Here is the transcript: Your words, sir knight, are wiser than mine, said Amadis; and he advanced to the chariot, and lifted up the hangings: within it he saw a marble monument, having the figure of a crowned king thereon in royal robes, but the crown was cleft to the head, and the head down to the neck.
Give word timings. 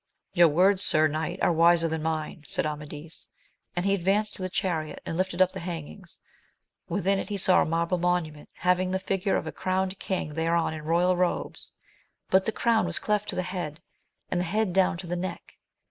Your 0.33 0.47
words, 0.47 0.81
sir 0.83 1.07
knight, 1.07 1.37
are 1.43 1.53
wiser 1.53 1.87
than 1.87 2.01
mine, 2.01 2.43
said 2.47 2.65
Amadis; 2.65 3.29
and 3.75 3.85
he 3.85 3.93
advanced 3.93 4.33
to 4.33 4.41
the 4.41 4.49
chariot, 4.49 4.99
and 5.05 5.15
lifted 5.15 5.43
up 5.43 5.51
the 5.51 5.59
hangings: 5.59 6.17
within 6.89 7.19
it 7.19 7.29
he 7.29 7.37
saw 7.37 7.61
a 7.61 7.67
marble 7.67 7.99
monument, 7.99 8.49
having 8.53 8.89
the 8.89 8.97
figure 8.97 9.35
of 9.37 9.45
a 9.45 9.51
crowned 9.51 9.99
king 9.99 10.33
thereon 10.33 10.73
in 10.73 10.81
royal 10.85 11.15
robes, 11.15 11.75
but 12.31 12.45
the 12.45 12.51
crown 12.51 12.87
was 12.87 12.97
cleft 12.97 13.29
to 13.29 13.35
the 13.35 13.43
head, 13.43 13.79
and 14.31 14.39
the 14.39 14.45
head 14.45 14.73
down 14.73 14.97
to 14.97 15.05
the 15.05 15.15
neck. 15.15 15.59